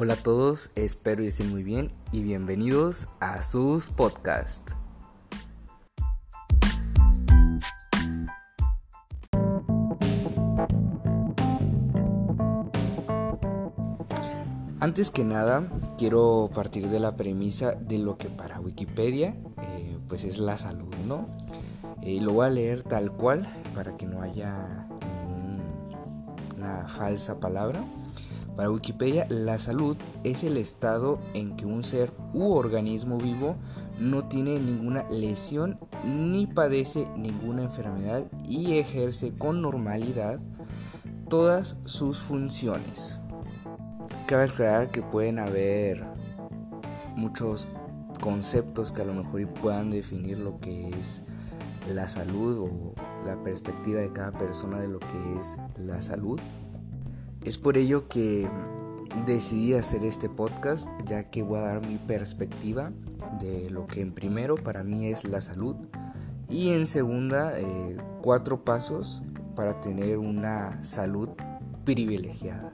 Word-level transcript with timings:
Hola 0.00 0.14
a 0.14 0.22
todos, 0.22 0.70
espero 0.76 1.22
que 1.22 1.26
estén 1.26 1.50
muy 1.50 1.64
bien 1.64 1.88
y 2.12 2.22
bienvenidos 2.22 3.08
a 3.18 3.42
sus 3.42 3.90
podcast. 3.90 4.70
Antes 14.78 15.10
que 15.10 15.24
nada, 15.24 15.68
quiero 15.98 16.48
partir 16.54 16.88
de 16.90 17.00
la 17.00 17.16
premisa 17.16 17.72
de 17.72 17.98
lo 17.98 18.18
que 18.18 18.28
para 18.28 18.60
Wikipedia 18.60 19.34
eh, 19.62 19.98
pues 20.06 20.22
es 20.22 20.38
la 20.38 20.56
salud, 20.56 20.94
¿no? 21.08 21.26
Eh, 22.02 22.20
lo 22.20 22.34
voy 22.34 22.46
a 22.46 22.50
leer 22.50 22.84
tal 22.84 23.10
cual 23.10 23.48
para 23.74 23.96
que 23.96 24.06
no 24.06 24.22
haya 24.22 24.86
una 26.56 26.86
falsa 26.86 27.40
palabra. 27.40 27.84
Para 28.58 28.72
Wikipedia, 28.72 29.24
la 29.30 29.56
salud 29.56 29.96
es 30.24 30.42
el 30.42 30.56
estado 30.56 31.20
en 31.32 31.54
que 31.54 31.64
un 31.64 31.84
ser 31.84 32.12
u 32.34 32.54
organismo 32.54 33.16
vivo 33.16 33.54
no 34.00 34.24
tiene 34.24 34.58
ninguna 34.58 35.08
lesión 35.08 35.78
ni 36.04 36.48
padece 36.48 37.06
ninguna 37.16 37.62
enfermedad 37.62 38.24
y 38.48 38.78
ejerce 38.78 39.32
con 39.38 39.62
normalidad 39.62 40.40
todas 41.28 41.76
sus 41.84 42.18
funciones. 42.18 43.20
Cabe 44.26 44.46
aclarar 44.46 44.90
que 44.90 45.02
pueden 45.02 45.38
haber 45.38 46.04
muchos 47.14 47.68
conceptos 48.20 48.90
que 48.90 49.02
a 49.02 49.04
lo 49.04 49.14
mejor 49.14 49.46
puedan 49.50 49.88
definir 49.90 50.36
lo 50.36 50.58
que 50.58 50.88
es 50.98 51.22
la 51.88 52.08
salud 52.08 52.58
o 52.58 52.94
la 53.24 53.40
perspectiva 53.44 54.00
de 54.00 54.12
cada 54.12 54.32
persona 54.32 54.80
de 54.80 54.88
lo 54.88 54.98
que 54.98 55.38
es 55.38 55.58
la 55.76 56.02
salud. 56.02 56.40
Es 57.42 57.56
por 57.56 57.76
ello 57.76 58.08
que 58.08 58.48
decidí 59.24 59.74
hacer 59.74 60.04
este 60.04 60.28
podcast 60.28 60.90
ya 61.06 61.24
que 61.30 61.42
voy 61.42 61.58
a 61.58 61.62
dar 61.62 61.86
mi 61.86 61.98
perspectiva 61.98 62.92
de 63.40 63.70
lo 63.70 63.86
que 63.86 64.00
en 64.00 64.12
primero 64.12 64.56
para 64.56 64.82
mí 64.84 65.06
es 65.06 65.24
la 65.24 65.40
salud 65.40 65.76
y 66.48 66.70
en 66.70 66.86
segunda 66.86 67.58
eh, 67.58 67.96
cuatro 68.22 68.64
pasos 68.64 69.22
para 69.54 69.80
tener 69.80 70.18
una 70.18 70.82
salud 70.82 71.30
privilegiada. 71.84 72.72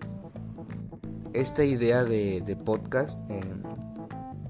Esta 1.32 1.64
idea 1.64 2.04
de, 2.04 2.58
podcast 2.64 3.28
em, 3.30 3.62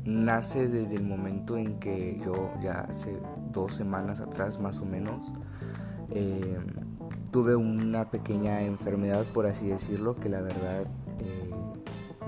nace 0.05 0.69
desde 0.69 0.97
el 0.97 1.05
momento 1.05 1.57
en 1.57 1.79
que 1.79 2.21
yo 2.25 2.53
ya 2.63 2.81
hace 2.81 3.21
dos 3.53 3.75
semanas 3.75 4.21
atrás 4.21 4.59
más 4.61 4.81
o 4.81 4.85
menos 4.85 5.33
em, 6.11 6.84
tuve 7.35 7.57
una 7.57 8.13
pequeña 8.13 8.63
enfermedad, 8.63 9.27
por 9.27 9.47
así 9.47 9.67
decirlo, 9.67 10.15
que 10.15 10.29
la 10.29 10.41
verdad 10.41 10.87
eh, 11.19 11.51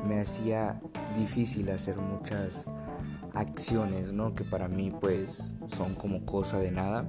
me 0.05 0.19
hacía 0.19 0.81
difícil 1.17 1.71
hacer 1.71 1.97
muchas 1.97 2.67
acciones, 3.33 4.13
¿no? 4.13 4.35
Que 4.35 4.43
para 4.43 4.67
mí 4.67 4.93
pues 5.01 5.55
son 5.65 5.95
como 5.95 6.27
cosa 6.27 6.59
de 6.59 6.73
nada. 6.73 7.07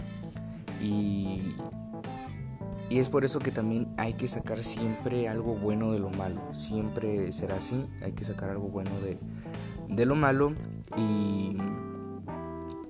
Y, 0.79 1.55
y 2.87 2.99
es 2.99 3.09
por 3.09 3.25
eso 3.25 3.39
que 3.39 3.49
también 3.49 3.91
hay 3.97 4.13
que 4.13 4.27
sacar 4.27 4.63
siempre 4.63 5.27
algo 5.27 5.55
bueno 5.55 5.91
de 5.91 5.97
lo 5.97 6.11
malo. 6.11 6.53
Siempre 6.53 7.31
será 7.31 7.55
así, 7.55 7.83
hay 8.03 8.11
que 8.11 8.23
sacar 8.23 8.51
algo 8.51 8.67
bueno 8.67 8.91
de, 9.01 9.17
de 9.89 10.05
lo 10.05 10.13
malo. 10.13 10.53
Y, 10.95 11.57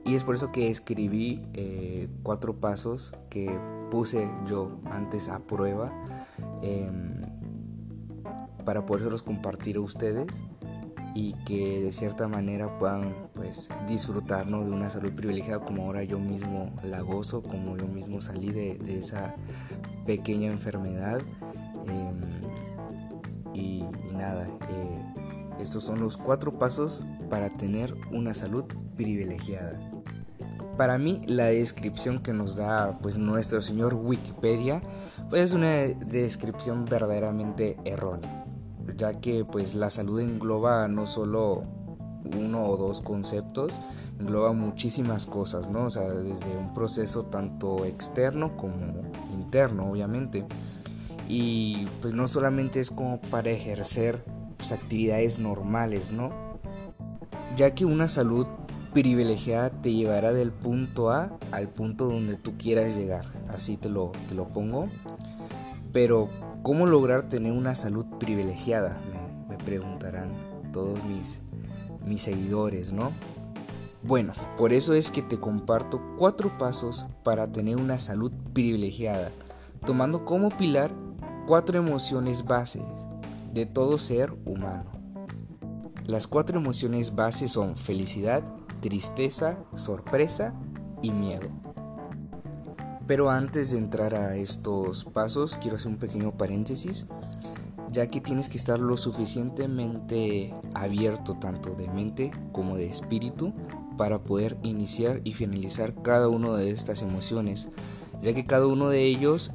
y, 0.03 0.15
es 0.15 0.25
por 0.25 0.35
eso 0.35 0.51
que 0.51 0.69
escribí 0.69 1.45
eh, 1.53 2.09
cuatro 2.23 2.59
pasos 2.59 3.13
que 3.29 3.57
puse 3.89 4.29
yo 4.47 4.79
antes 4.85 5.29
a 5.29 5.39
prueba 5.39 5.91
em, 6.61 7.21
para 8.65 8.85
podérselos 8.85 9.23
compartir 9.23 9.77
a 9.77 9.81
ustedes 9.81 10.27
y 11.15 11.33
que 11.45 11.81
de 11.81 11.91
cierta 11.91 12.27
manera 12.27 12.77
puedan 12.77 13.29
pues 13.33 13.69
disfrutar 13.87 14.45
de 14.45 14.53
una 14.53 14.89
salud 14.89 15.13
privilegiada 15.13 15.63
como 15.65 15.83
ahora 15.83 16.03
yo 16.03 16.19
mismo 16.19 16.71
la 16.83 17.01
gozo, 17.01 17.41
como 17.41 17.75
yo 17.75 17.87
mismo 17.87 18.21
salí 18.21 18.51
de, 18.51 18.99
esa 18.99 19.35
pequeña 20.05 20.51
enfermedad 20.51 21.21
em, 21.87 22.47
y, 23.53 23.83
nada, 24.13 24.47
eh, 24.69 25.13
estos 25.59 25.83
son 25.83 25.99
los 25.99 26.17
cuatro 26.17 26.59
pasos 26.59 27.01
para 27.29 27.49
tener 27.49 27.95
una 28.11 28.35
salud 28.35 28.65
privilegiada. 28.95 29.96
Para 30.77 30.99
mí 30.99 31.21
la 31.25 31.45
descripción 31.45 32.19
que 32.19 32.33
nos 32.33 32.55
da 32.55 32.99
pues 33.01 33.17
nuestro 33.17 33.61
señor 33.63 33.95
Wikipedia 33.95 34.81
pues 35.29 35.49
es 35.49 35.53
una 35.53 35.71
descripción 35.71 36.85
verdaderamente 36.85 37.77
errónea, 37.83 38.45
ya 38.95 39.19
que 39.19 39.43
pues 39.43 39.73
la 39.73 39.89
salud 39.89 40.19
engloba 40.19 40.87
no 40.87 41.07
solo 41.07 41.63
uno 42.35 42.65
o 42.65 42.77
dos 42.77 43.01
conceptos, 43.01 43.79
engloba 44.19 44.53
muchísimas 44.53 45.25
cosas, 45.25 45.69
¿no? 45.69 45.85
O 45.85 45.89
sea, 45.89 46.03
desde 46.11 46.55
un 46.55 46.73
proceso 46.73 47.25
tanto 47.25 47.85
externo 47.85 48.55
como 48.55 49.01
interno, 49.33 49.91
obviamente. 49.91 50.45
Y 51.27 51.87
pues 52.01 52.13
no 52.13 52.27
solamente 52.27 52.79
es 52.79 52.91
como 52.91 53.19
para 53.19 53.49
ejercer 53.49 54.23
pues, 54.57 54.71
actividades 54.71 55.39
normales, 55.39 56.11
¿no? 56.11 56.31
Ya 57.55 57.73
que 57.73 57.85
una 57.85 58.07
salud 58.07 58.45
privilegiada 59.03 59.69
te 59.69 59.93
llevará 59.93 60.33
del 60.33 60.51
punto 60.51 61.11
A 61.11 61.37
al 61.51 61.69
punto 61.69 62.05
donde 62.05 62.35
tú 62.35 62.57
quieras 62.57 62.97
llegar. 62.97 63.25
Así 63.47 63.77
te 63.77 63.89
lo, 63.89 64.11
te 64.27 64.33
lo 64.33 64.47
pongo. 64.47 64.89
Pero, 65.93 66.29
¿cómo 66.63 66.87
lograr 66.87 67.29
tener 67.29 67.51
una 67.51 67.75
salud 67.75 68.07
privilegiada? 68.17 68.99
Me, 69.49 69.55
preguntarán 69.63 70.31
todos 70.73 71.03
mis, 71.03 71.41
mis 72.07 72.23
seguidores, 72.23 72.91
¿no? 72.91 73.11
Bueno, 74.01 74.33
por 74.57 74.73
eso 74.73 74.95
es 74.95 75.11
que 75.11 75.21
te 75.21 75.39
comparto 75.39 76.01
cuatro 76.17 76.57
pasos 76.57 77.05
para 77.23 77.51
tener 77.51 77.75
una 77.75 77.99
salud 77.99 78.31
privilegiada, 78.53 79.31
tomando 79.85 80.25
como 80.25 80.49
pilar 80.49 80.89
cuatro 81.45 81.77
emociones 81.77 82.45
bases 82.45 82.81
de 83.53 83.67
todo 83.67 83.99
ser 83.99 84.33
humano. 84.45 84.89
Las 86.05 86.25
cuatro 86.25 86.57
emociones 86.57 87.13
bases 87.13 87.51
son 87.51 87.75
felicidad, 87.75 88.41
tristeza, 88.79 89.57
sorpresa 89.75 90.53
y 91.01 91.11
miedo. 91.11 91.49
Pero 93.07 93.29
antes 93.29 93.71
de 93.71 93.77
entrar 93.77 94.15
a 94.15 94.35
estos 94.35 95.05
pasos, 95.05 95.57
quiero 95.57 95.77
hacer 95.77 95.91
un 95.91 95.97
pequeño 95.97 96.31
paréntesis, 96.31 97.07
ya 97.91 98.07
que 98.07 98.19
tienes 98.19 98.49
que 98.49 98.57
estar 98.57 98.79
lo 98.79 98.97
suficientemente 98.97 100.53
abierto 100.73 101.35
tanto 101.35 101.73
de 101.75 101.87
mente 101.89 102.31
como 102.51 102.75
de 102.75 102.87
espíritu 102.87 103.53
para 103.97 104.19
poder 104.19 104.57
iniciar 104.61 105.21
y 105.23 105.33
finalizar 105.33 105.93
cada 106.01 106.27
una 106.27 106.53
de 106.57 106.69
estas 106.69 107.01
emociones, 107.01 107.69
ya 108.21 108.33
que 108.33 108.45
cada 108.45 108.67
uno 108.67 108.89
de 108.89 109.05
ellos 109.05 109.51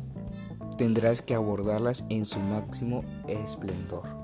tendrás 0.78 1.21
que 1.21 1.34
abordarlas 1.34 2.05
en 2.09 2.25
su 2.25 2.41
máximo 2.41 3.05
esplendor. 3.28 4.22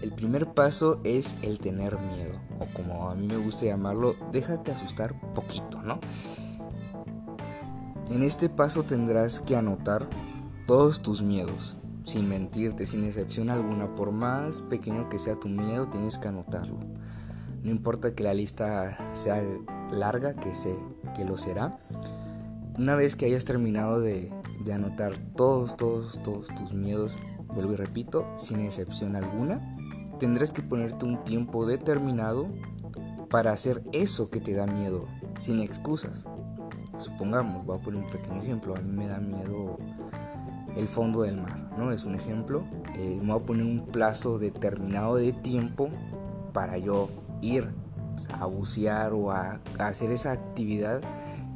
El 0.00 0.12
primer 0.12 0.52
paso 0.54 1.00
es 1.04 1.36
el 1.42 1.58
tener 1.58 1.98
miedo 1.98 2.38
o 2.60 2.66
como 2.66 3.10
a 3.10 3.14
mí 3.14 3.26
me 3.26 3.36
gusta 3.36 3.66
llamarlo, 3.66 4.16
déjate 4.32 4.72
asustar 4.72 5.14
poquito, 5.34 5.82
¿no? 5.82 5.98
En 8.10 8.22
este 8.22 8.48
paso 8.48 8.84
tendrás 8.84 9.40
que 9.40 9.56
anotar 9.56 10.06
todos 10.66 11.02
tus 11.02 11.22
miedos, 11.22 11.76
sin 12.04 12.28
mentirte, 12.28 12.86
sin 12.86 13.04
excepción 13.04 13.50
alguna, 13.50 13.94
por 13.94 14.12
más 14.12 14.62
pequeño 14.62 15.08
que 15.08 15.18
sea 15.18 15.38
tu 15.38 15.48
miedo, 15.48 15.88
tienes 15.88 16.16
que 16.16 16.28
anotarlo. 16.28 16.78
No 17.62 17.70
importa 17.70 18.14
que 18.14 18.22
la 18.22 18.34
lista 18.34 18.96
sea 19.14 19.42
larga, 19.90 20.34
que 20.34 20.54
sé 20.54 20.74
que 21.14 21.24
lo 21.24 21.36
será. 21.36 21.76
Una 22.78 22.94
vez 22.94 23.16
que 23.16 23.26
hayas 23.26 23.44
terminado 23.44 24.00
de, 24.00 24.32
de 24.64 24.72
anotar 24.72 25.18
todos, 25.36 25.76
todos, 25.76 26.22
todos 26.22 26.48
tus 26.54 26.72
miedos, 26.72 27.18
vuelvo 27.48 27.72
y 27.72 27.76
repito, 27.76 28.26
sin 28.36 28.60
excepción 28.60 29.16
alguna, 29.16 29.76
tendrás 30.18 30.52
que 30.52 30.62
ponerte 30.62 31.04
un 31.04 31.22
tiempo 31.24 31.66
determinado 31.66 32.48
para 33.30 33.52
hacer 33.52 33.82
eso 33.92 34.30
que 34.30 34.40
te 34.40 34.54
da 34.54 34.66
miedo, 34.66 35.06
sin 35.38 35.60
excusas. 35.60 36.26
Supongamos, 36.98 37.64
voy 37.64 37.78
a 37.78 37.82
poner 37.82 38.02
un 38.02 38.10
pequeño 38.10 38.42
ejemplo, 38.42 38.74
a 38.74 38.80
mí 38.80 38.90
me 38.90 39.06
da 39.06 39.18
miedo 39.18 39.78
el 40.76 40.88
fondo 40.88 41.22
del 41.22 41.36
mar, 41.36 41.70
¿no? 41.76 41.92
Es 41.92 42.04
un 42.04 42.14
ejemplo. 42.14 42.64
Eh, 42.96 43.18
me 43.20 43.32
voy 43.32 43.42
a 43.42 43.46
poner 43.46 43.64
un 43.64 43.86
plazo 43.86 44.38
determinado 44.38 45.16
de 45.16 45.32
tiempo 45.32 45.90
para 46.52 46.78
yo 46.78 47.08
ir 47.40 47.68
a 48.32 48.46
bucear 48.46 49.12
o 49.12 49.30
a, 49.30 49.60
hacer 49.78 50.10
esa 50.10 50.32
actividad 50.32 51.02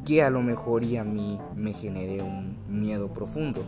que 0.05 0.23
a 0.23 0.31
lo 0.31 0.43
mejor 0.43 0.85
y 0.85 0.97
a 0.97 1.05
mí 1.05 1.38
me 1.55 1.73
genere 1.73 2.23
un 2.23 2.56
miedo 2.69 3.08
profundo. 3.08 3.62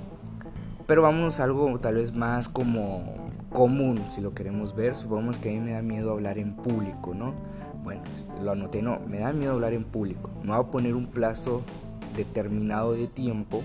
Pero 0.86 1.02
vamos 1.02 1.40
a 1.40 1.44
algo 1.44 1.78
tal 1.80 1.94
vez 1.94 2.14
más 2.14 2.48
como 2.48 3.23
común, 3.54 4.02
si 4.10 4.20
lo 4.20 4.34
queremos 4.34 4.74
ver. 4.74 4.96
Supongamos 4.96 5.38
que 5.38 5.48
a 5.48 5.52
mí 5.52 5.60
me 5.60 5.70
da 5.70 5.80
miedo 5.80 6.10
hablar 6.10 6.38
en 6.38 6.56
público, 6.56 7.14
¿no? 7.14 7.32
Bueno, 7.84 8.02
este, 8.14 8.38
lo 8.42 8.50
anoté, 8.50 8.82
no, 8.82 9.00
me 9.06 9.20
da 9.20 9.32
miedo 9.32 9.52
hablar 9.52 9.72
en 9.72 9.84
público. 9.84 10.30
Me 10.42 10.50
voy 10.50 10.60
a 10.60 10.70
poner 10.70 10.94
un 10.94 11.06
plazo 11.06 11.62
determinado 12.16 12.92
de 12.92 13.06
tiempo 13.06 13.62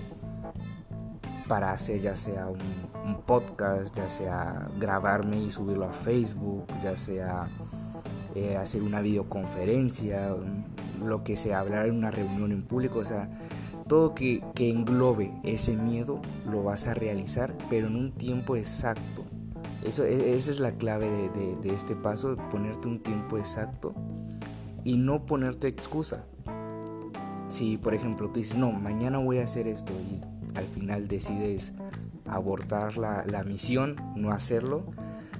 para 1.48 1.72
hacer 1.72 2.00
ya 2.00 2.14
sea 2.14 2.46
un, 2.46 2.90
podcast, 3.26 3.96
ya 3.96 4.08
sea 4.08 4.68
grabarme 4.78 5.42
y 5.42 5.50
subirlo 5.50 5.86
a 5.86 5.92
Facebook, 5.92 6.64
ya 6.82 6.96
sea 6.96 7.48
eh, 8.36 8.56
hacer 8.56 8.82
una 8.82 9.00
videoconferencia, 9.00 10.36
lo 11.04 11.24
que 11.24 11.36
sea, 11.36 11.58
hablar 11.58 11.86
en 11.86 11.96
una 11.96 12.12
reunión 12.12 12.52
en 12.52 12.62
público, 12.62 13.00
o 13.00 13.04
sea, 13.04 13.28
todo 13.88 14.14
que, 14.14 14.44
englobe 14.56 15.32
ese 15.42 15.74
miedo 15.76 16.20
lo 16.48 16.62
vas 16.62 16.86
a 16.86 16.94
realizar, 16.94 17.52
pero 17.68 17.88
en 17.88 17.96
un 17.96 18.12
tiempo 18.12 18.54
exacto. 18.54 19.24
Eso, 19.84 20.04
e, 20.04 20.34
esa 20.36 20.50
es 20.50 20.60
la 20.60 20.72
clave 20.72 21.30
de, 21.30 21.74
este 21.74 21.96
paso, 21.96 22.36
ponerte 22.50 22.88
un 22.88 23.02
tiempo 23.02 23.38
exacto 23.38 23.92
y 24.84 24.96
no 24.96 25.26
ponerte 25.26 25.68
excusa. 25.68 26.24
Si 27.48 27.76
por 27.76 27.94
ejemplo 27.94 28.30
tú 28.30 28.40
dices, 28.40 28.56
no, 28.56 28.72
mañana 28.72 29.18
voy 29.18 29.38
a 29.38 29.44
hacer 29.44 29.66
esto 29.66 29.92
y 29.92 30.20
al 30.56 30.66
final 30.66 31.08
decides 31.08 31.74
abortar 32.26 32.96
la, 32.96 33.24
la 33.26 33.42
misión, 33.42 33.96
no 34.14 34.30
hacerlo, 34.30 34.84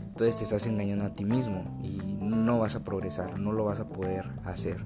entonces 0.08 0.38
te 0.38 0.44
estás 0.44 0.66
engañando 0.66 1.04
a 1.04 1.14
ti 1.14 1.24
mismo 1.24 1.78
y 1.82 1.98
no 2.20 2.58
vas 2.58 2.76
a 2.76 2.84
progresar, 2.84 3.38
no 3.38 3.52
lo 3.52 3.64
vas 3.64 3.80
a 3.80 3.88
poder 3.88 4.28
hacer. 4.44 4.84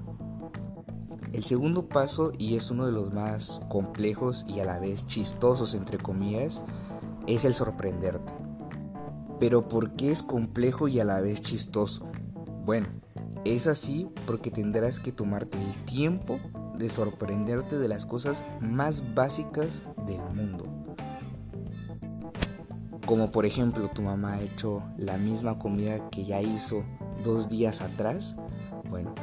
El 1.35 1.43
segundo 1.43 1.89
paso, 1.89 2.31
y 2.37 2.55
es 2.55 2.71
uno 2.71 2.85
de 2.85 2.93
los 2.93 3.11
más 3.11 3.59
complejos 3.67 4.45
y 4.47 4.61
a 4.61 4.65
la 4.65 4.79
vez 4.79 5.05
chistosos, 5.05 5.75
entre 5.75 5.97
comillas, 5.97 6.63
es 7.27 7.43
el 7.43 7.53
sorprenderte. 7.53 8.44
Pero 9.39 9.67
¿por 9.67 9.95
qué 9.95 10.11
es 10.11 10.23
complejo 10.23 10.87
y 10.87 10.99
a 10.99 11.05
la 11.05 11.19
vez 11.19 11.41
chistoso? 11.41 12.09
Bueno, 12.65 12.87
es 13.43 13.67
así 13.67 14.07
porque 14.25 14.49
tendrás 14.49 14.99
que 14.99 15.11
tomarte 15.11 15.61
el 15.61 15.75
tiempo 15.83 16.39
de 16.77 16.89
sorprenderte 16.89 17.77
de 17.77 17.87
las 17.87 18.05
cosas 18.05 18.43
más 18.61 19.13
básicas 19.13 19.83
del 20.07 20.21
mundo. 20.33 20.65
Como 23.05 23.29
por 23.29 23.45
ejemplo 23.45 23.89
tu 23.93 24.01
mamá 24.01 24.33
ha 24.33 24.41
hecho 24.41 24.81
la 24.97 25.17
misma 25.17 25.59
comida 25.59 26.09
que 26.09 26.25
ya 26.25 26.41
hizo 26.41 26.83
dos 27.23 27.49
días 27.49 27.81
atrás. 27.81 28.37
Bueno, 28.89 29.13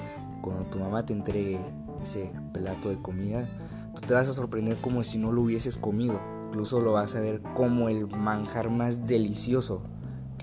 cuando 0.40 0.64
tu 0.64 0.78
mamá 0.78 1.04
te 1.06 1.14
entregue 1.14 1.58
ese 2.02 2.30
plato 2.52 2.90
de 2.90 3.00
comida, 3.00 3.48
tú 3.94 4.02
te 4.06 4.14
vas 4.14 4.28
a 4.28 4.34
sorprender 4.34 4.76
como 4.80 5.02
si 5.02 5.18
no 5.18 5.32
lo 5.32 5.42
hubieses 5.42 5.78
comido. 5.78 6.20
Incluso 6.48 6.80
lo 6.80 6.92
vas 6.92 7.16
a 7.16 7.20
ver 7.20 7.40
como 7.54 7.88
el 7.88 8.06
manjar 8.06 8.70
más 8.70 9.06
delicioso 9.06 9.82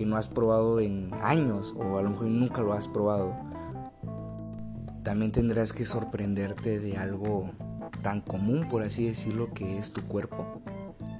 que 0.00 0.06
no 0.06 0.16
has 0.16 0.28
probado 0.28 0.80
en 0.80 1.12
años 1.22 1.74
o 1.78 1.98
a 1.98 2.02
lo 2.02 2.08
mejor 2.08 2.28
nunca 2.28 2.62
lo 2.62 2.72
has 2.72 2.88
probado 2.88 3.34
también 5.02 5.30
tendrás 5.30 5.72
que 5.74 5.84
sorprenderte 5.84 6.78
de 6.78 6.96
algo 6.96 7.50
tan 8.02 8.20
común, 8.20 8.66
por 8.68 8.82
así 8.82 9.06
decirlo, 9.06 9.52
que 9.52 9.78
es 9.78 9.92
tu 9.92 10.02
cuerpo. 10.02 10.62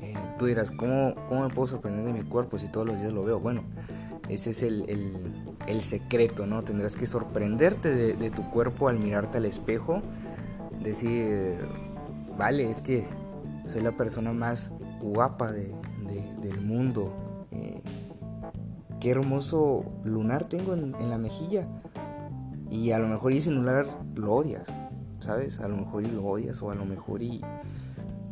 Eh, 0.01 0.15
tú 0.39 0.47
dirás, 0.47 0.71
¿cómo, 0.71 1.15
¿cómo, 1.29 1.47
me 1.47 1.55
puedo 1.55 1.67
sorprender 1.67 2.05
de 2.05 2.13
mi 2.13 2.23
cuerpo 2.23 2.59
si 2.59 2.69
todos 2.69 2.87
los 2.87 3.01
días 3.01 3.13
lo 3.13 3.25
veo? 3.25 3.41
Bueno, 3.41 3.65
ese 4.29 4.51
es 4.51 4.63
el, 4.63 4.87
el, 5.67 5.83
secreto, 5.83 6.47
¿no? 6.47 6.63
Tendrás 6.63 6.97
que 6.97 7.07
sorprenderte 7.07 8.17
de, 8.17 8.31
tu 8.31 8.49
cuerpo 8.51 8.89
al 8.89 8.99
mirarte 8.99 9.39
al 9.39 9.47
espejo, 9.47 10.03
decir, 10.83 11.59
vale, 12.39 12.71
es 12.71 12.81
que 12.81 13.07
soy 13.67 13.83
la 13.83 13.93
persona 13.93 14.33
más 14.33 14.73
guapa 15.03 15.53
de, 15.53 15.73
del 16.41 16.61
mundo. 16.61 17.30
Qué 19.01 19.11
hermoso 19.11 19.85
lunar 20.05 20.45
tengo 20.45 20.75
en, 20.75 21.09
la 21.09 21.17
mejilla 21.17 21.67
y 22.71 22.91
a 22.93 22.99
lo 22.99 23.09
mejor 23.09 23.33
ese 23.33 23.47
celular 23.47 23.87
lo 24.15 24.35
odias, 24.35 24.75
¿sabes? 25.21 25.61
A 25.61 25.69
lo 25.69 25.77
mejor 25.77 26.05
y 26.05 26.11
lo 26.11 26.25
odias 26.25 26.61
o 26.63 26.71
a 26.71 26.75
lo 26.75 26.85
mejor 26.85 27.23
y, 27.23 27.41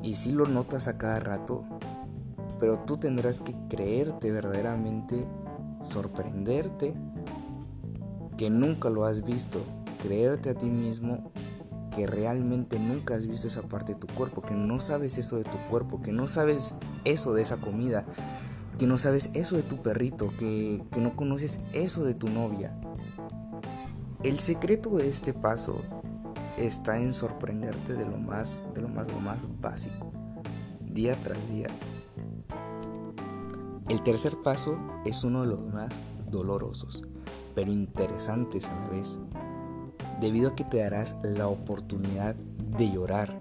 y 0.03 0.15
sí 0.17 0.32
lo 0.32 0.44
notas 0.44 0.87
a 0.87 0.99
cada 0.99 1.20
rato. 1.20 1.65
Pero 2.59 2.81
tú 2.81 2.99
tendrás 2.99 3.41
que 3.41 3.56
creerte 3.70 4.31
verdaderamente, 4.31 5.26
sorprenderte, 5.85 6.94
que 8.37 8.50
nunca 8.50 8.91
lo 8.91 9.06
has 9.06 9.25
visto, 9.25 9.61
creerte 10.03 10.50
a 10.50 10.55
ti 10.55 10.67
mismo 10.67 11.32
que 11.94 12.06
realmente 12.06 12.79
nunca 12.79 13.15
has 13.15 13.26
visto 13.26 13.49
esa 13.49 13.62
parte 13.62 13.94
de 13.94 13.99
tu 13.99 14.06
cuerpo, 14.06 14.43
que 14.43 14.55
no 14.55 14.79
sabes 14.81 15.19
eso 15.19 15.38
de 15.38 15.44
tu 15.44 15.59
cuerpo, 15.70 16.00
que 16.03 16.12
no 16.12 16.29
sabes 16.29 16.75
eso 17.05 17.32
de 17.32 17.43
esa 17.43 17.56
comida, 17.56 18.05
que 18.79 18.87
no 18.87 18.97
sabes 18.97 19.31
eso 19.35 19.57
de 19.57 19.63
tu 19.63 19.83
perrito, 19.83 20.33
que, 20.39 20.83
que 20.93 21.01
no 21.01 21.17
conoces 21.17 21.61
eso 21.73 22.05
de 22.05 22.15
tu 22.15 22.29
novia, 22.29 22.79
el 24.23 24.39
secreto 24.39 24.97
de 24.97 25.09
este 25.09 25.33
paso 25.33 25.81
está 26.57 26.99
en 26.99 27.15
sorprenderte 27.15 27.95
de 27.95 28.05
lo 28.05 28.19
más, 28.19 28.65
de 28.75 28.83
lo 28.83 28.89
más, 28.89 29.09
lo 29.09 29.21
más 29.21 29.47
básico, 29.61 30.13
día 30.81 31.21
tras 31.21 31.49
día. 31.49 31.69
El 33.89 34.03
tercer 34.03 34.37
paso 34.43 34.79
es 35.05 35.23
uno 35.23 35.43
de 35.43 35.49
los 35.49 35.61
más 35.69 35.99
dolorosos, 36.31 37.05
pero 37.55 37.71
interesantes 37.71 38.67
a 38.67 38.75
la 38.75 38.89
vez, 38.89 39.19
debido 40.21 40.51
a 40.51 40.55
que 40.57 40.65
te 40.65 40.79
darás 40.79 41.17
la 41.23 41.49
oportunidad 41.49 42.35
de 42.35 42.91
llorar, 42.91 43.39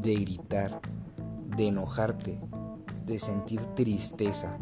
de 0.00 0.14
gritar, 0.16 0.80
de 1.56 1.68
enojarte, 1.68 2.40
de 3.04 3.18
sentir 3.18 3.60
tristeza, 3.74 4.58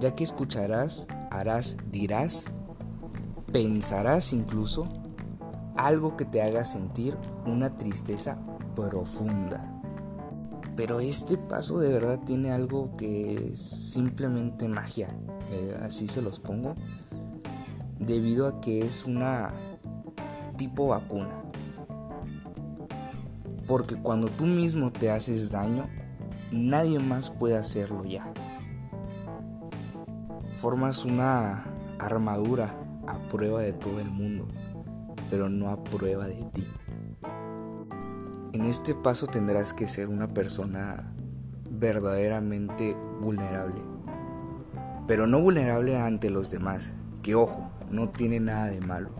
ya 0.00 0.14
que 0.14 0.24
escucharás, 0.24 1.06
harás, 1.30 1.76
dirás 1.90 2.46
pensarás 3.52 4.32
incluso 4.32 4.86
algo 5.76 6.16
que 6.16 6.24
te 6.24 6.42
haga 6.42 6.64
sentir 6.64 7.16
una 7.46 7.78
tristeza 7.78 8.38
profunda. 8.74 9.72
Pero 10.76 11.00
este 11.00 11.38
paso 11.38 11.78
de 11.78 11.88
verdad 11.88 12.20
tiene 12.26 12.52
algo 12.52 12.96
que 12.96 13.52
es 13.52 13.60
simplemente 13.60 14.68
magia, 14.68 15.08
eh, 15.50 15.78
así 15.82 16.06
se 16.06 16.20
los 16.20 16.38
pongo, 16.38 16.74
debido 17.98 18.46
a 18.46 18.60
que 18.60 18.84
es 18.84 19.06
una 19.06 19.54
tipo 20.58 20.88
vacuna. 20.88 21.42
Porque 23.66 23.96
cuando 23.96 24.28
tú 24.28 24.44
mismo 24.44 24.92
te 24.92 25.10
haces 25.10 25.50
daño, 25.50 25.88
nadie 26.52 26.98
más 26.98 27.30
puede 27.30 27.56
hacerlo 27.56 28.04
ya. 28.04 28.30
Formas 30.56 31.04
una 31.04 31.64
armadura 31.98 32.74
a 33.06 33.18
prueba 33.28 33.60
de 33.60 33.74
todo 33.74 34.00
el 34.00 34.10
mundo, 34.10 34.48
pero 35.28 35.50
no 35.50 35.68
a 35.68 35.84
prueba 35.84 36.26
de 36.26 36.42
ti. 36.54 36.66
En 38.54 38.64
este 38.64 38.94
paso 38.94 39.26
tendrás 39.26 39.74
que 39.74 39.86
ser 39.86 40.08
una 40.08 40.28
persona 40.28 41.12
verdaderamente 41.70 42.96
vulnerable, 43.20 43.82
pero 45.06 45.26
no 45.26 45.40
vulnerable 45.40 45.98
ante 45.98 46.30
los 46.30 46.50
demás, 46.50 46.94
que 47.22 47.34
ojo, 47.34 47.70
no 47.90 48.08
tiene 48.08 48.40
nada 48.40 48.68
de 48.68 48.80
malo, 48.80 49.10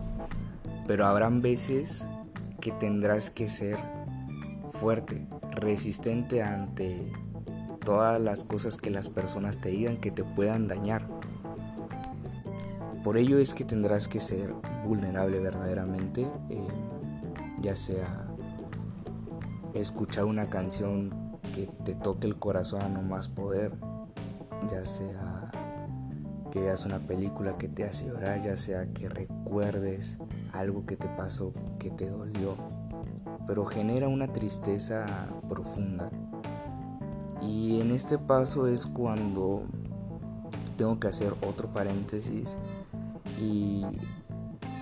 pero 0.87 1.05
habrán 1.05 1.43
veces 1.43 2.09
que 2.59 2.71
tendrás 2.71 3.29
que 3.29 3.47
ser 3.47 3.77
fuerte, 4.71 5.27
resistente 5.51 6.41
ante 6.41 7.11
todas 7.85 8.19
las 8.19 8.43
cosas 8.43 8.77
que 8.77 8.89
las 8.89 9.07
personas 9.07 9.61
te 9.61 9.69
digan 9.69 9.97
que 9.97 10.09
te 10.09 10.23
puedan 10.23 10.67
dañar 10.67 11.07
por 13.07 13.17
ello 13.17 13.39
es 13.39 13.53
que 13.53 13.63
tendrás 13.63 14.09
que 14.09 14.19
ser 14.19 14.53
vulnerable 14.83 15.39
verdaderamente, 15.39 16.29
eh, 16.49 16.67
ya 17.61 17.73
sea 17.73 18.27
escuchar 19.73 20.25
una 20.25 20.49
canción 20.49 21.39
que 21.55 21.69
te 21.85 21.95
toque 21.95 22.27
el 22.27 22.37
corazón 22.37 22.81
a 22.81 22.89
no 22.89 23.01
más 23.01 23.29
poder, 23.29 23.71
ya 24.69 24.85
sea 24.85 25.49
que 26.51 26.59
veas 26.59 26.85
una 26.85 26.99
película 26.99 27.57
que 27.57 27.69
te 27.69 27.85
hace 27.85 28.07
llorar, 28.07 28.43
ya 28.43 28.57
sea 28.57 28.91
que 28.91 29.07
recuerdes 29.07 30.17
algo 30.51 30.85
que 30.85 30.97
te 30.97 31.07
pasó 31.07 31.53
que 31.79 31.89
te 31.91 32.09
dolió, 32.09 32.57
pero 33.47 33.63
genera 33.63 34.09
una 34.09 34.33
tristeza 34.33 35.05
profunda. 35.47 36.11
Y 37.41 37.79
en 37.79 37.91
este 37.91 38.17
paso 38.17 38.67
es 38.67 38.85
cuando 38.85 39.63
tengo 40.77 40.99
que 40.99 41.07
hacer 41.07 41.33
otro 41.41 41.71
paréntesis 41.71 42.57
y 43.37 43.85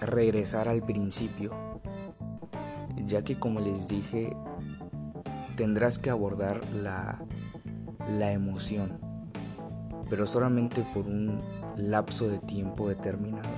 regresar 0.01 0.67
al 0.67 0.81
principio, 0.81 1.53
ya 3.05 3.23
que 3.23 3.37
como 3.37 3.59
les 3.59 3.87
dije, 3.87 4.35
tendrás 5.55 5.99
que 5.99 6.09
abordar 6.09 6.65
la, 6.73 7.23
la 8.09 8.31
emoción, 8.31 8.99
pero 10.09 10.27
solamente 10.27 10.85
por 10.93 11.05
un 11.05 11.41
lapso 11.75 12.27
de 12.27 12.39
tiempo 12.39 12.87
determinado. 12.87 13.49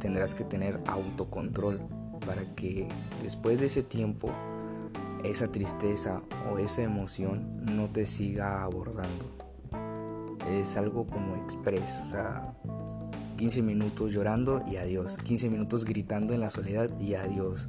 Tendrás 0.00 0.34
que 0.34 0.44
tener 0.44 0.80
autocontrol 0.86 1.80
para 2.26 2.54
que 2.54 2.88
después 3.22 3.60
de 3.60 3.66
ese 3.66 3.82
tiempo 3.82 4.28
esa 5.24 5.50
tristeza 5.50 6.20
o 6.50 6.58
esa 6.58 6.82
emoción 6.82 7.64
no 7.64 7.88
te 7.88 8.04
siga 8.04 8.62
abordando. 8.62 9.24
Es 10.50 10.76
algo 10.76 11.06
como 11.06 11.36
express, 11.36 12.02
o 12.04 12.06
sea, 12.06 12.54
15 13.36 13.62
minutos 13.62 14.12
llorando 14.12 14.62
y 14.70 14.76
adiós. 14.76 15.18
15 15.18 15.50
minutos 15.50 15.84
gritando 15.84 16.34
en 16.34 16.40
la 16.40 16.50
soledad 16.50 16.90
y 17.00 17.14
adiós. 17.14 17.68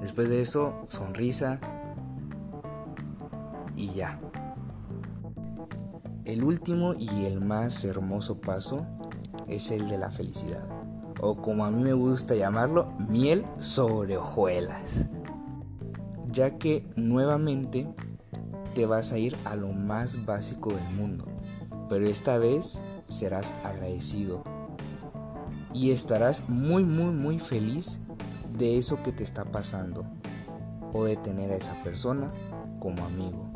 Después 0.00 0.28
de 0.28 0.40
eso, 0.40 0.84
sonrisa 0.88 1.60
y 3.76 3.88
ya. 3.88 4.20
El 6.24 6.44
último 6.44 6.94
y 6.94 7.24
el 7.24 7.40
más 7.40 7.84
hermoso 7.84 8.40
paso 8.40 8.86
es 9.48 9.70
el 9.70 9.88
de 9.88 9.98
la 9.98 10.10
felicidad, 10.10 10.64
o 11.20 11.36
como 11.36 11.64
a 11.64 11.70
mí 11.70 11.82
me 11.82 11.92
gusta 11.92 12.34
llamarlo, 12.34 12.92
miel 13.08 13.44
sobre 13.56 14.16
hojuelas, 14.16 15.06
ya 16.30 16.56
que 16.56 16.86
nuevamente 16.94 17.88
te 18.74 18.86
vas 18.86 19.12
a 19.12 19.18
ir 19.18 19.36
a 19.44 19.56
lo 19.56 19.72
más 19.72 20.24
básico 20.24 20.72
del 20.72 20.88
mundo, 20.90 21.24
pero 21.88 22.06
esta 22.06 22.38
vez 22.38 22.80
serás 23.08 23.54
agradecido 23.64 24.44
y 25.72 25.90
estarás 25.90 26.48
muy 26.48 26.84
muy 26.84 27.12
muy 27.14 27.38
feliz 27.38 28.00
de 28.56 28.78
eso 28.78 29.02
que 29.02 29.12
te 29.12 29.24
está 29.24 29.44
pasando 29.44 30.04
o 30.92 31.04
de 31.04 31.16
tener 31.16 31.50
a 31.52 31.56
esa 31.56 31.82
persona 31.82 32.32
como 32.80 33.04
amigo. 33.04 33.50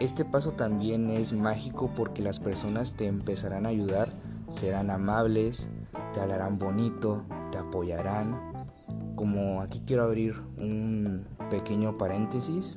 Este 0.00 0.26
paso 0.26 0.52
también 0.52 1.08
es 1.08 1.32
mágico 1.32 1.90
porque 1.96 2.22
las 2.22 2.38
personas 2.38 2.92
te 2.92 3.06
empezarán 3.06 3.64
a 3.64 3.70
ayudar, 3.70 4.12
serán 4.50 4.90
amables, 4.90 5.68
te 6.12 6.20
hablarán 6.20 6.58
bonito, 6.58 7.24
te 7.50 7.58
apoyarán. 7.58 8.66
Como 9.14 9.62
aquí 9.62 9.82
quiero 9.86 10.04
abrir 10.04 10.34
un 10.58 11.26
pequeño 11.48 11.96
paréntesis, 11.96 12.76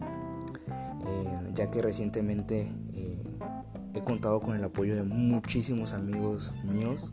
eh, 1.06 1.52
ya 1.54 1.70
que 1.70 1.82
recientemente 1.82 2.72
eh, 2.94 3.22
he 3.94 4.04
contado 4.06 4.40
con 4.40 4.56
el 4.56 4.64
apoyo 4.64 4.96
de 4.96 5.04
muchísimos 5.04 5.92
amigos 5.92 6.54
míos, 6.64 7.12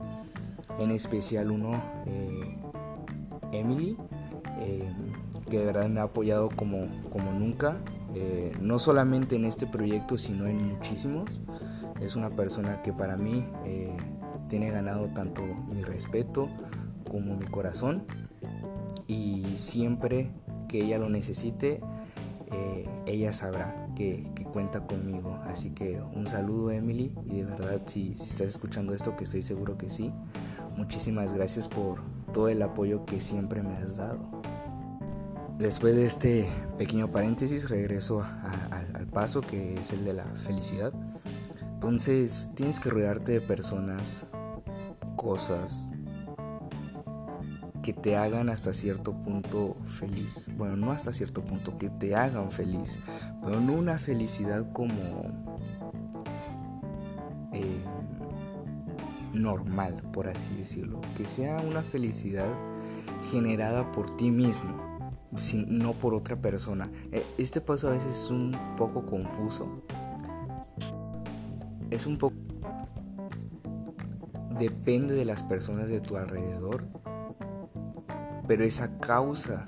en 0.79 0.91
especial 0.91 1.51
uno, 1.51 1.83
eh, 2.07 2.57
Emily, 3.53 3.97
que 5.49 5.59
de 5.59 5.65
verdad 5.65 5.89
me 5.89 6.01
ha 6.01 6.05
apoyado 6.05 6.49
como, 6.49 6.89
como 7.11 7.33
nunca 7.33 7.79
eh, 8.19 8.53
no 8.63 8.79
solamente 8.79 9.37
en 9.37 9.45
este 9.45 9.67
proyecto, 9.67 10.17
sino 10.17 10.47
en 10.47 10.69
muchísimos. 10.69 11.43
Es 12.01 12.17
una 12.17 12.31
persona 12.31 12.81
que 12.81 12.95
para 12.95 13.19
mí 13.19 13.45
eh, 13.67 13.95
tiene 14.49 14.71
ganado 14.71 15.09
tanto 15.09 15.43
mi 15.43 15.83
respeto 15.83 16.49
como 17.11 17.37
mi 17.37 17.45
corazón 17.45 18.05
y 19.07 19.45
siempre 19.57 20.31
que 20.67 20.85
ella 20.85 20.97
lo 20.97 21.11
necesite, 21.11 21.81
eh, 22.53 22.89
ella 23.05 23.35
sabrá 23.35 23.87
que, 23.95 24.25
cuenta 24.51 24.87
conmigo. 24.87 25.39
Así 25.45 25.71
que 25.71 26.01
un 26.01 26.27
saludo 26.27 26.71
Emily 26.71 27.13
y 27.27 27.41
de 27.41 27.45
verdad 27.45 27.83
si, 27.85 28.17
si 28.17 28.31
estás 28.31 28.47
escuchando 28.47 28.95
esto, 28.95 29.15
que 29.15 29.25
estoy 29.25 29.43
seguro 29.43 29.77
que 29.77 29.91
sí, 29.91 30.11
muchísimas 30.77 31.33
gracias 31.33 31.69
por 31.69 32.01
todo 32.33 32.49
el 32.49 32.63
apoyo 32.63 33.05
que 33.05 33.21
siempre 33.21 33.63
me 33.63 33.77
has 33.77 33.97
dado. 33.97 34.43
Después 35.59 35.97
de 35.97 36.05
este 36.05 36.49
pequeño 36.77 37.11
paréntesis, 37.11 37.71
regreso 37.71 38.23
al 38.71 39.07
paso 39.07 39.41
que 39.41 39.79
es 39.79 39.91
el 39.91 40.05
de 40.05 40.13
la 40.13 40.25
felicidad. 40.25 40.93
Entonces, 41.75 42.51
tienes 42.55 42.79
que 42.79 42.91
rodearte 42.91 43.33
de 43.33 43.41
personas, 43.41 44.27
cosas 45.17 45.93
que 47.83 47.93
te 47.93 48.17
hagan 48.17 48.49
hasta 48.49 48.75
cierto 48.75 49.15
punto 49.15 49.77
feliz. 49.87 50.51
Bueno, 50.57 50.77
no 50.77 50.91
hasta 50.91 51.13
cierto 51.13 51.45
punto, 51.45 51.79
que 51.79 51.89
te 51.89 52.17
hagan 52.17 52.51
feliz, 52.51 52.99
pero 53.45 53.61
no 53.61 53.75
una 53.75 53.99
felicidad 53.99 54.73
como 54.73 55.46
normal, 59.43 60.03
por 60.13 60.29
así 60.29 60.55
decirlo. 60.55 61.01
Que 61.17 61.27
sea 61.27 61.59
una 61.59 61.83
felicidad 61.83 62.49
generada 63.31 63.91
por 63.93 64.17
ti 64.17 64.31
mismo 64.31 64.87
no 65.69 65.93
por 65.93 66.15
otra 66.15 66.37
persona. 66.37 66.91
Eh, 67.13 67.25
este 67.39 67.61
paso 67.61 67.89
a 67.89 67.93
veces 67.93 68.15
es 68.15 68.31
un 68.31 68.57
poco 68.77 69.05
confuso. 69.05 69.83
Es 71.91 72.07
un 72.07 72.19
poco... 72.19 72.37
Depende 74.59 75.15
de 75.15 75.25
las 75.25 75.43
personas 75.43 75.89
de 75.89 76.01
tu 76.01 76.17
alrededor. 76.17 76.87
Pero 78.47 78.65
esa 78.65 78.99
causa 78.99 79.67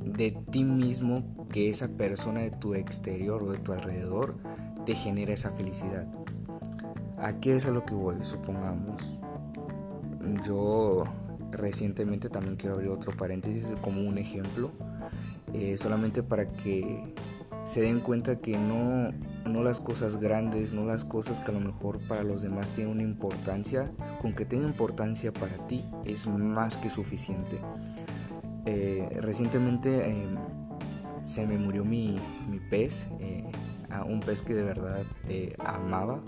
de 0.00 0.32
ti 0.50 0.64
mismo 0.64 1.46
que 1.48 1.68
esa 1.68 1.88
persona 1.88 2.40
de 2.40 2.50
tu 2.50 2.74
exterior 2.74 3.42
o 3.42 3.52
de 3.52 3.58
tu 3.58 3.72
alrededor 3.72 4.36
te 4.86 4.94
genera 4.94 5.32
esa 5.32 5.50
felicidad. 5.50 6.06
¿A 7.22 7.38
qué 7.38 7.56
es 7.56 7.66
a 7.66 7.70
lo 7.70 7.84
que 7.84 7.94
voy? 7.94 8.16
Supongamos, 8.22 9.20
yo 10.46 11.04
recientemente 11.50 12.30
también 12.30 12.56
quiero 12.56 12.76
abrir 12.76 12.90
otro 12.90 13.14
paréntesis 13.14 13.66
como 13.82 14.00
un 14.00 14.16
ejemplo, 14.16 14.70
eh, 15.52 15.76
solamente 15.76 16.22
para 16.22 16.50
que 16.50 17.14
se 17.64 17.82
den 17.82 18.00
cuenta 18.00 18.36
que 18.36 18.56
no, 18.56 19.12
no 19.44 19.62
las 19.62 19.80
cosas 19.80 20.18
grandes, 20.18 20.72
no 20.72 20.86
las 20.86 21.04
cosas 21.04 21.42
que 21.42 21.50
a 21.50 21.54
lo 21.54 21.60
mejor 21.60 21.98
para 22.08 22.22
los 22.22 22.40
demás 22.40 22.70
tienen 22.70 22.94
una 22.94 23.02
importancia, 23.02 23.90
con 24.22 24.32
que 24.32 24.46
tenga 24.46 24.66
importancia 24.66 25.30
para 25.30 25.66
ti 25.66 25.84
es 26.06 26.26
más 26.26 26.78
que 26.78 26.88
suficiente. 26.88 27.58
Eh, 28.64 29.18
recientemente 29.20 30.10
em, 30.10 30.38
se 31.20 31.46
me 31.46 31.58
murió 31.58 31.84
mi, 31.84 32.18
mi 32.48 32.60
pez, 32.60 33.08
eh, 33.18 33.44
un 34.06 34.20
pez 34.20 34.40
que 34.40 34.54
de 34.54 34.62
verdad 34.62 35.02
amaba. 35.58 36.22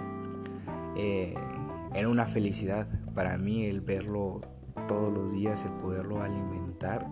Era 0.97 2.09
una 2.09 2.27
felicidad 2.27 2.89
para 3.15 3.37
mí 3.39 3.65
el 3.65 3.81
verlo 3.81 4.41
todos 4.89 5.13
los 5.13 5.33
días, 5.33 5.65
el 5.65 5.73
poderlo 5.73 6.23
alimentar. 6.23 7.07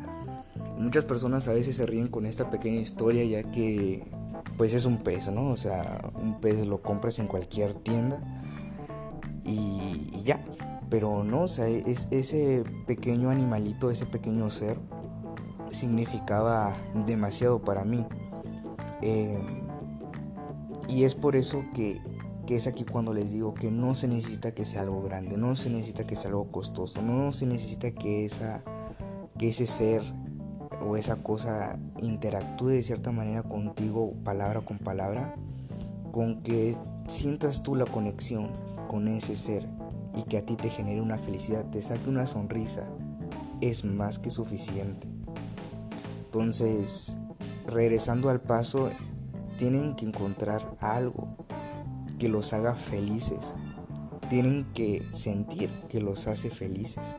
Muchas 0.78 1.04
personas 1.04 1.49
a 1.49 1.52
veces 1.52 1.76
se 1.76 1.87
ríen 1.87 2.08
con 2.08 2.26
esta 2.26 2.50
pequeña 2.50 2.80
historia 2.80 3.25
ya 3.25 3.50
que 3.50 4.04
pues 4.56 4.75
es 4.75 4.84
un 4.84 4.99
pez, 4.99 5.30
¿no? 5.30 5.50
O 5.50 5.56
sea, 5.56 6.10
un 6.14 6.40
pez 6.40 6.66
lo 6.66 6.82
compras 6.82 7.18
en 7.18 7.26
cualquier 7.26 7.75
tienda 7.75 8.20
y, 9.44 10.22
ya. 10.22 10.44
Pero 10.88 11.22
no, 11.22 11.42
o 11.42 11.49
sea, 11.49 11.68
es, 11.68 12.08
ese 12.10 12.64
pequeño 12.87 13.30
animalito, 13.30 13.90
ese 13.90 14.06
pequeño 14.06 14.50
ser, 14.50 14.78
significaba 15.70 16.76
demasiado 17.06 17.62
para 17.62 17.84
mí. 17.84 18.04
Eh, 19.02 19.38
y 20.88 21.04
es 21.04 21.14
por 21.14 21.37
eso 21.37 21.64
que 21.75 22.00
que 22.50 22.57
es 22.57 22.66
aquí 22.66 22.83
cuando 22.83 23.14
les 23.14 23.30
digo 23.30 23.54
que 23.54 23.71
no 23.71 23.95
se 23.95 24.09
necesita 24.09 24.50
que 24.50 24.64
sea 24.64 24.83
algo 24.83 25.00
grande, 25.02 25.37
no 25.37 25.54
se 25.54 25.71
necesita 25.71 26.04
que 26.04 26.16
sea 26.16 26.30
algo 26.30 26.50
costoso, 26.50 27.00
no 27.00 27.30
se 27.30 27.47
necesita 27.47 27.92
que, 27.92 28.25
esa, 28.25 28.64
que 29.38 29.50
ese 29.50 29.66
ser 29.66 30.02
o 30.85 30.97
esa 30.97 31.23
cosa 31.23 31.78
interactúe 32.02 32.71
de 32.71 32.83
cierta 32.83 33.12
manera 33.12 33.45
contigo, 33.45 34.14
palabra 34.25 34.62
con 34.62 34.78
palabra, 34.78 35.37
con 36.11 36.42
que 36.42 36.75
sientas 37.07 37.62
tú 37.62 37.76
la 37.76 37.87
conexión 37.87 38.50
con 38.88 39.07
ese 39.07 39.37
ser 39.37 39.64
y 40.16 40.25
que 40.25 40.37
a 40.37 40.45
ti 40.45 40.57
te 40.57 40.71
genere 40.71 41.00
una 41.00 41.19
felicidad, 41.19 41.71
te 41.71 41.80
saque 41.80 42.11
una 42.11 42.26
sonrisa, 42.26 42.83
es 43.61 43.85
más 43.85 44.19
que 44.19 44.33
suficiente. 44.33 45.07
Entonces, 46.25 47.16
regresando 47.64 48.28
al 48.28 48.40
paso, 48.40 48.90
tienen 49.57 49.95
que 49.95 50.04
encontrar 50.04 50.75
algo 50.80 51.39
que 52.21 52.29
los 52.29 52.53
haga 52.53 52.77
felices. 52.77 53.55
Tienen 54.29 54.67
que 54.75 55.09
sentir 55.12 55.71
que 55.89 56.00
los 56.00 56.29
hace 56.29 56.50
felices. 56.50 57.17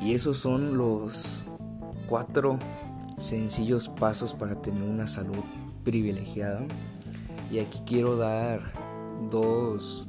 Y 0.00 0.14
esos 0.14 0.38
son 0.38 0.76
los 0.76 1.44
cuatro 2.08 2.58
sencillos 3.18 3.88
pasos 3.88 4.32
para 4.32 4.60
tener 4.60 4.82
una 4.82 5.06
salud 5.06 5.44
privilegiada. 5.84 6.66
Y 7.50 7.58
aquí 7.58 7.82
quiero 7.86 8.16
dar 8.16 8.72
dos 9.30 10.08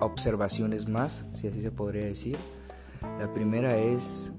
observaciones 0.00 0.88
más, 0.88 1.26
si 1.32 1.46
así 1.46 1.62
se 1.62 1.70
podría 1.70 2.04
decir. 2.04 2.36
La 3.20 3.32
primera 3.32 3.76
es 3.78 4.32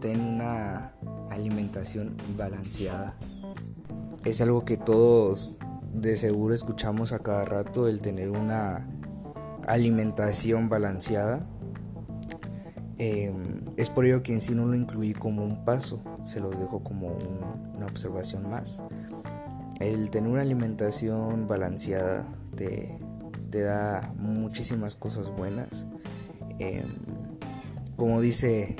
tener 0.00 0.20
una 0.20 0.94
alimentación 1.30 2.16
balanceada. 2.36 3.16
Es 4.24 4.40
algo 4.40 4.64
que 4.64 4.76
todos 4.76 5.58
de 5.92 6.16
seguro 6.16 6.54
escuchamos 6.54 7.12
a 7.12 7.18
cada 7.18 7.44
rato 7.44 7.88
el 7.88 8.00
tener 8.00 8.30
una 8.30 8.86
alimentación 9.66 10.68
balanceada. 10.68 11.46
Em, 12.98 13.64
es 13.76 13.88
por 13.88 14.04
ello 14.04 14.22
que 14.22 14.32
en 14.32 14.40
sí 14.40 14.54
no 14.54 14.66
lo 14.66 14.74
incluí 14.74 15.14
como 15.14 15.44
un 15.44 15.64
paso, 15.64 16.02
se 16.26 16.40
los 16.40 16.58
dejo 16.58 16.84
como 16.84 17.08
una 17.76 17.86
observación 17.86 18.48
más. 18.48 18.84
El 19.80 20.10
tener 20.10 20.30
una 20.30 20.42
alimentación 20.42 21.48
balanceada 21.48 22.28
te, 22.54 22.98
da 23.50 24.12
muchísimas 24.16 24.96
cosas 24.96 25.30
buenas. 25.34 25.86
Em, 26.58 26.84
como 27.96 28.20
dice, 28.20 28.76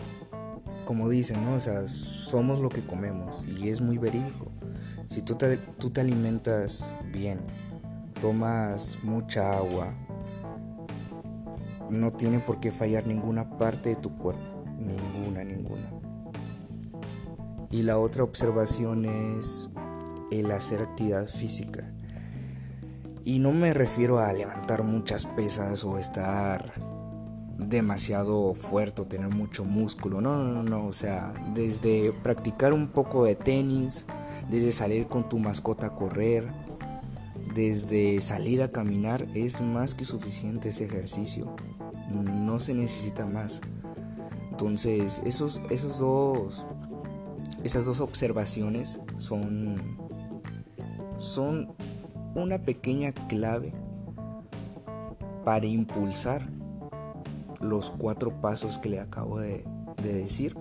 como 0.85 1.09
dicen, 1.09 1.45
¿no? 1.45 1.55
O 1.55 1.61
sea, 1.61 1.89
somos 1.89 2.61
lo 2.61 2.69
que 2.69 2.85
comemos 2.85 3.47
y 3.47 3.71
es 3.71 3.81
muy 3.81 3.97
verídico. 3.99 4.50
Si 5.11 5.23
tú 5.23 5.35
te, 5.35 5.57
tú 5.57 5.91
te 5.91 6.03
alimentas 6.03 6.89
bien, 7.13 7.41
tomas 8.21 8.97
mucha 9.03 9.57
agua, 9.57 9.93
no 11.91 12.13
tiene 12.13 12.39
por 12.39 12.61
qué 12.61 12.71
fallar 12.71 13.09
ninguna 13.09 13.59
parte 13.59 13.89
de 13.89 13.97
tu 13.97 14.17
cuerpo, 14.17 14.63
ninguna, 14.79 15.43
ninguna. 15.43 15.91
Y 17.73 17.83
la 17.83 17.99
otra 17.99 18.23
observación 18.23 19.05
es 19.05 19.69
el 20.31 20.49
hacer 20.53 20.81
actividad 20.81 21.27
física. 21.27 21.93
Y 23.25 23.41
no 23.41 23.51
me 23.51 23.75
refiero 23.75 24.21
a 24.21 24.33
levantar 24.33 24.85
muchas 24.85 25.27
pesas 25.27 25.83
o 25.83 25.99
estar 25.99 26.73
demasiado 27.69 28.55
fuerte 28.55 29.05
tener 29.05 29.29
mucho 29.29 29.65
músculo. 29.65 30.21
No, 30.21 30.43
no, 30.43 30.53
no, 30.53 30.63
no. 30.63 30.87
O 30.87 30.93
sea, 30.93 31.33
desde 31.55 32.13
practicar 32.13 32.73
un 32.73 32.89
poco 32.89 33.25
de 33.25 33.37
tenis, 33.37 34.07
desde 34.49 34.73
salir 34.73 35.07
con 35.07 35.29
tu 35.29 35.39
mascota 35.39 35.87
a 35.87 35.95
correr, 35.95 36.49
desde 37.55 38.21
salir 38.21 38.63
a 38.63 38.71
caminar, 38.71 39.27
es 39.35 39.61
más 39.61 39.95
que 39.95 40.05
suficiente 40.05 40.71
ese 40.71 40.85
ejercicio. 40.85 41.55
No 42.11 42.59
se 42.61 42.75
necesita 42.75 43.27
más. 43.27 43.61
Entonces, 44.51 45.23
esos, 45.25 45.61
esos 45.71 45.99
dos, 45.99 46.67
esas 47.65 47.85
dos 47.85 48.01
observaciones 48.01 49.01
son, 49.17 49.99
son 51.19 51.75
una 52.35 52.59
pequeña 52.59 53.13
clave 53.29 53.73
para 55.45 55.67
impulsar 55.67 56.60
los 57.61 57.91
cuatro 57.91 58.41
pasos 58.41 58.79
que 58.79 58.89
le 58.89 59.01
acabo 59.01 59.39
de, 59.39 59.65
decir. 60.03 60.55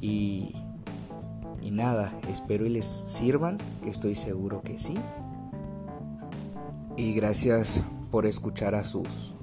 Y, 0.00 0.54
y 1.62 1.70
nada, 1.70 2.18
espero 2.28 2.66
y 2.66 2.70
les 2.70 3.04
sirvan, 3.06 3.58
que 3.82 3.90
estoy 3.90 4.14
seguro 4.14 4.62
que 4.62 4.78
sí. 4.78 4.94
Y 6.96 7.12
gracias 7.12 7.82
por 8.10 8.26
escuchar 8.26 8.74
a 8.74 8.82
sus 8.82 9.35